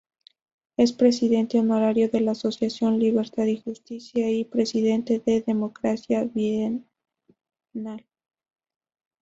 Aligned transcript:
Es 0.77 0.93
presidente 0.93 1.59
honorario 1.59 2.09
de 2.09 2.21
la 2.21 2.31
asociación 2.31 2.97
"Libertad 2.97 3.43
y 3.45 3.61
Justicia" 3.61 4.31
y 4.31 4.45
presidente 4.45 5.21
de 5.23 5.41
"Democracia 5.43 6.23
Bienal". 6.23 6.87